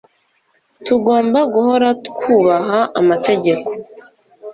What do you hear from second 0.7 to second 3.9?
Tugomba guhora twubaha amategeko